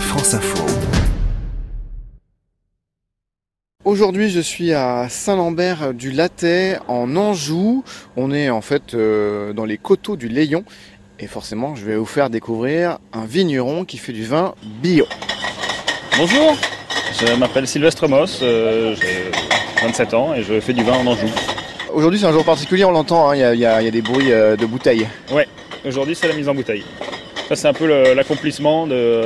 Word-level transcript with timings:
France 0.00 0.34
Info. 0.34 0.64
Aujourd'hui, 3.84 4.30
je 4.30 4.40
suis 4.40 4.72
à 4.72 5.08
Saint-Lambert 5.08 5.94
du 5.94 6.10
Latet, 6.10 6.78
en 6.88 7.16
Anjou. 7.16 7.84
On 8.16 8.32
est 8.32 8.50
en 8.50 8.60
fait 8.60 8.94
euh, 8.94 9.52
dans 9.52 9.64
les 9.64 9.78
coteaux 9.78 10.16
du 10.16 10.28
Léon. 10.28 10.64
Et 11.18 11.26
forcément, 11.26 11.74
je 11.74 11.84
vais 11.84 11.96
vous 11.96 12.06
faire 12.06 12.30
découvrir 12.30 12.98
un 13.12 13.24
vigneron 13.24 13.84
qui 13.84 13.98
fait 13.98 14.12
du 14.12 14.24
vin 14.24 14.54
bio. 14.82 15.06
Bonjour, 16.18 16.56
je 17.20 17.34
m'appelle 17.34 17.66
Sylvestre 17.66 18.08
Moss, 18.08 18.40
euh, 18.42 18.94
j'ai 18.96 19.30
27 19.82 20.14
ans 20.14 20.34
et 20.34 20.42
je 20.42 20.60
fais 20.60 20.72
du 20.72 20.82
vin 20.82 20.94
en 20.94 21.06
Anjou. 21.06 21.28
Aujourd'hui, 21.92 22.20
c'est 22.20 22.26
un 22.26 22.32
jour 22.32 22.44
particulier, 22.44 22.84
on 22.84 22.90
l'entend, 22.90 23.30
hein, 23.30 23.36
y, 23.36 23.40
y 23.40 23.54
il 23.54 23.60
y 23.60 23.66
a 23.66 23.90
des 23.90 24.02
bruits 24.02 24.32
euh, 24.32 24.56
de 24.56 24.66
bouteilles. 24.66 25.06
Ouais, 25.32 25.48
aujourd'hui 25.84 26.14
c'est 26.14 26.28
la 26.28 26.34
mise 26.34 26.48
en 26.48 26.54
bouteille. 26.54 26.84
Ça 27.48 27.54
c'est 27.56 27.68
un 27.68 27.72
peu 27.72 27.86
l'accomplissement 28.14 28.86
de, 28.86 29.22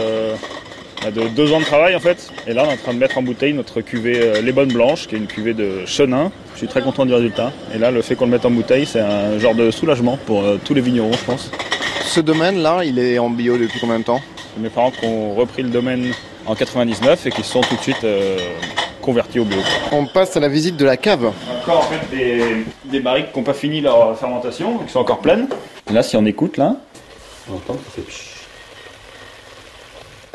bah, 1.03 1.11
de 1.11 1.29
deux 1.29 1.53
ans 1.53 1.61
de 1.61 1.65
travail 1.65 1.97
en 1.97 2.01
fait. 2.01 2.31
Et 2.47 2.53
là 2.53 2.65
on 2.67 2.71
est 2.71 2.75
en 2.75 2.77
train 2.77 2.93
de 2.93 2.99
mettre 2.99 3.17
en 3.17 3.23
bouteille 3.23 3.55
notre 3.55 3.81
cuvée 3.81 4.19
euh, 4.21 4.43
Les 4.43 4.53
Bonnes 4.53 4.73
Blanches, 4.73 5.07
qui 5.07 5.15
est 5.15 5.19
une 5.19 5.27
cuvée 5.27 5.55
de 5.55 5.87
Chenin. 5.87 6.31
Je 6.53 6.59
suis 6.59 6.69
très 6.69 6.83
content 6.83 7.07
du 7.07 7.15
résultat. 7.15 7.53
Et 7.75 7.79
là 7.79 7.91
le 7.91 8.03
fait 8.03 8.17
qu'on 8.17 8.27
le 8.27 8.33
mette 8.33 8.45
en 8.45 8.51
bouteille, 8.51 8.85
c'est 8.85 9.01
un 9.01 9.39
genre 9.39 9.55
de 9.55 9.71
soulagement 9.71 10.19
pour 10.27 10.43
euh, 10.43 10.59
tous 10.63 10.75
les 10.75 10.83
vignerons 10.83 11.13
je 11.13 11.25
pense. 11.25 11.51
Ce 12.03 12.21
domaine-là, 12.21 12.81
il 12.85 12.99
est 12.99 13.19
en 13.19 13.31
bio 13.31 13.57
depuis 13.57 13.79
combien 13.81 13.99
de 14.01 14.05
temps? 14.05 14.21
Mes 14.59 14.69
parents 14.69 14.91
qui 14.91 15.07
ont 15.07 15.35
repris 15.35 15.63
le 15.63 15.69
domaine 15.69 16.13
en 16.45 16.55
99 16.55 17.27
et 17.27 17.31
qui 17.31 17.43
se 17.43 17.53
sont 17.53 17.61
tout 17.61 17.77
de 17.77 17.81
suite 17.81 18.03
euh, 18.05 18.37
convertis 19.01 19.39
au 19.39 19.45
bio. 19.45 19.59
On 19.93 20.07
passe 20.07 20.37
à 20.37 20.41
la 20.41 20.49
visite 20.49 20.77
de 20.77 20.85
la 20.85 20.97
cave. 20.97 21.33
Encore 21.63 21.79
en 21.79 21.83
fait 21.83 22.15
des, 22.15 22.65
des 22.85 23.01
barriques 23.01 23.33
qui 23.33 23.39
n'ont 23.39 23.45
pas 23.45 23.55
fini 23.55 23.81
leur 23.81 24.19
fermentation, 24.19 24.79
qui 24.79 24.93
sont 24.93 24.99
encore 24.99 25.21
pleines. 25.21 25.47
Là, 25.93 26.03
si 26.03 26.17
on 26.17 26.27
écoute 26.27 26.57
là, 26.57 26.77
on 27.51 27.57
entend 27.57 27.75
que 27.75 27.85
ça 27.85 27.91
fait 27.91 28.03
pshhh. 28.03 28.37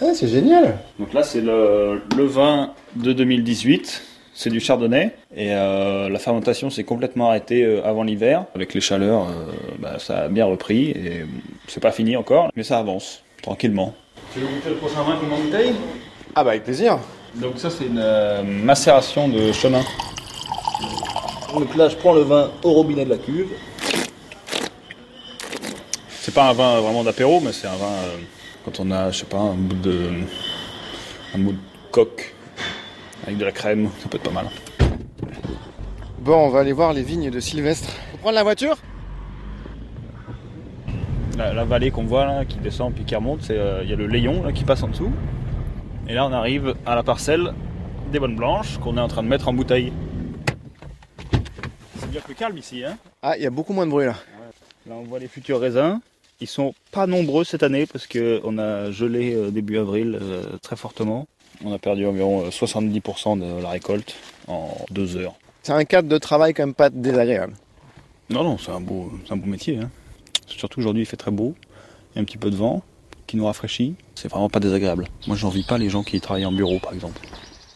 Ah, 0.02 0.14
c'est 0.14 0.28
génial 0.28 0.78
Donc 1.00 1.14
là, 1.14 1.24
c'est 1.24 1.40
le, 1.42 2.02
le 2.18 2.26
vin 2.26 2.74
de 2.96 3.14
2018. 3.14 4.04
C'est 4.38 4.50
du 4.50 4.60
chardonnay 4.60 5.16
et 5.34 5.54
euh, 5.56 6.10
la 6.10 6.20
fermentation 6.20 6.70
s'est 6.70 6.84
complètement 6.84 7.30
arrêtée 7.30 7.64
euh, 7.64 7.86
avant 7.86 8.04
l'hiver. 8.04 8.44
Avec 8.54 8.74
les 8.74 8.82
chaleurs, 8.82 9.30
euh, 9.30 9.54
bah, 9.80 9.96
ça 9.98 10.24
a 10.24 10.28
bien 10.28 10.44
repris 10.46 10.90
et 10.92 11.22
euh, 11.22 11.26
c'est 11.70 11.80
pas 11.80 11.94
fini 11.94 12.18
encore, 12.18 12.50
mais 12.58 12.64
ça 12.64 12.78
avance 12.78 13.24
tranquillement. 13.42 13.94
Tu 14.34 14.40
veux 14.40 14.48
goûter 14.48 14.70
le 14.72 14.76
prochain 14.76 15.04
vin 15.04 15.16
qu'on 15.16 15.42
bouteille? 15.42 15.72
Ah 16.36 16.44
bah 16.44 16.50
avec 16.50 16.66
plaisir. 16.66 17.00
Donc 17.36 17.54
ça, 17.58 17.70
c'est 17.70 17.86
une 17.86 18.04
macération 18.66 19.30
de 19.30 19.54
chenin. 19.54 19.84
Donc 21.54 21.74
là, 21.78 21.88
je 21.88 21.96
prends 21.96 22.14
le 22.14 22.22
vin 22.24 22.52
au 22.64 22.74
robinet 22.74 23.06
de 23.06 23.12
la 23.12 23.18
cuve. 23.18 23.48
C'est 26.26 26.34
pas 26.34 26.50
un 26.50 26.54
vin 26.54 26.82
vraiment 26.82 27.04
d'apéro, 27.04 27.40
mais 27.40 27.52
c'est 27.52 27.68
un 27.68 27.76
vin 27.76 27.86
euh, 27.86 28.18
quand 28.66 28.80
on 28.80 28.90
a, 28.90 29.12
je 29.12 29.20
sais 29.20 29.26
pas, 29.28 29.38
un 29.38 29.54
bout 29.54 29.76
de, 29.76 30.10
un 31.36 31.38
bout 31.38 31.52
de 31.52 31.60
coque 31.92 32.34
avec 33.28 33.38
de 33.38 33.46
la 33.46 33.52
crème, 33.52 33.92
ça 34.00 34.10
peut 34.10 34.18
être 34.18 34.24
pas 34.24 34.32
mal. 34.32 34.48
Bon, 36.18 36.48
on 36.48 36.50
va 36.50 36.62
aller 36.62 36.74
voir 36.74 36.94
les 36.94 37.04
vignes 37.04 37.30
de 37.30 37.40
Sylvestre. 37.40 37.92
Faut 38.10 38.18
prendre 38.18 38.34
la 38.34 38.42
voiture? 38.42 38.76
La, 41.38 41.54
la 41.54 41.64
vallée 41.64 41.92
qu'on 41.92 42.06
voit 42.06 42.26
là, 42.26 42.44
qui 42.44 42.58
descend 42.58 42.92
puis 42.92 43.04
qui 43.06 43.14
remonte, 43.14 43.44
c'est 43.44 43.60
euh, 43.60 43.84
il 43.84 43.90
y 43.92 43.94
a 43.94 43.96
le 43.96 44.08
Léon 44.08 44.42
là 44.42 44.52
qui 44.52 44.64
passe 44.64 44.82
en 44.82 44.88
dessous. 44.88 45.12
Et 46.08 46.16
là, 46.16 46.26
on 46.26 46.34
arrive 46.34 46.74
à 46.88 46.96
la 46.96 47.04
parcelle 47.04 47.54
des 48.12 48.18
bonnes 48.18 48.36
blanches 48.36 48.80
qu'on 48.80 48.98
est 48.98 49.02
en 49.02 49.08
train 49.08 49.22
de 49.22 49.28
mettre 49.28 49.48
en 49.48 49.54
bouteille. 49.54 49.94
C'est 52.00 52.10
bien 52.10 52.22
plus 52.22 52.34
calme 52.34 52.58
ici, 52.58 52.84
hein? 52.84 52.98
Ah, 53.22 53.38
il 53.38 53.44
y 53.44 53.46
a 53.46 53.52
beaucoup 53.52 53.74
moins 53.74 53.86
de 53.86 53.92
bruit 53.92 54.08
là. 54.08 54.16
Là, 54.88 54.96
on 54.96 55.04
voit 55.04 55.20
les 55.20 55.28
futurs 55.28 55.60
raisins. 55.60 56.00
Ils 56.42 56.48
sont 56.48 56.74
pas 56.92 57.08
nombreux 57.08 57.44
cette 57.44 57.64
année 57.64 57.86
parce 57.86 58.08
qu'on 58.08 58.58
a 58.58 58.92
gelé 58.92 59.34
euh, 59.34 59.52
début 59.52 59.78
avril 59.78 60.20
euh, 60.22 60.44
très 60.62 60.76
fortement. 60.76 61.28
On 61.64 61.72
a 61.74 61.80
perdu 61.80 62.06
environ 62.06 62.46
euh, 62.46 62.50
70% 62.50 63.40
de 63.40 63.62
la 63.62 63.70
récolte 63.70 64.16
en 64.48 64.76
deux 64.92 65.16
heures. 65.16 65.36
C'est 65.64 65.72
un 65.72 65.86
cadre 65.86 66.10
de 66.10 66.18
travail 66.18 66.54
quand 66.54 66.64
même 66.66 66.74
pas 66.76 66.90
désagréable. 66.90 67.54
Non, 68.30 68.44
non, 68.44 68.58
c'est 68.58 68.72
un 68.72 68.82
beau, 68.82 69.12
un 69.30 69.38
beau 69.38 69.48
métier. 69.48 69.78
hein. 69.78 69.90
Surtout 70.48 70.80
aujourd'hui, 70.80 71.04
il 71.04 71.06
fait 71.06 71.18
très 71.18 71.32
beau. 71.32 71.56
Il 72.12 72.16
y 72.18 72.20
a 72.20 72.22
un 72.22 72.26
petit 72.26 72.38
peu 72.38 72.52
de 72.52 72.56
vent 72.56 72.84
qui 73.28 73.38
nous 73.38 73.46
rafraîchit. 73.46 73.96
C'est 74.16 74.28
vraiment 74.28 74.50
pas 74.50 74.60
désagréable. 74.60 75.08
Moi, 75.28 75.38
j'envie 75.38 75.64
pas 75.64 75.78
les 75.78 75.90
gens 75.90 76.04
qui 76.04 76.20
travaillent 76.20 76.46
en 76.46 76.52
bureau, 76.52 76.80
par 76.80 76.94
exemple. 76.94 77.20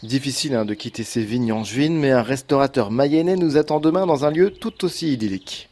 Difficile 0.04 0.54
hein, 0.56 0.66
de 0.66 0.74
quitter 0.74 1.04
ces 1.04 1.24
vignes 1.24 1.52
angevines, 1.52 1.98
mais 1.98 2.12
un 2.12 2.22
restaurateur 2.22 2.92
mayennais 2.92 3.36
nous 3.36 3.58
attend 3.58 3.80
demain 3.80 4.06
dans 4.06 4.26
un 4.26 4.32
lieu 4.32 4.52
tout 4.52 4.86
aussi 4.86 5.14
idyllique. 5.14 5.69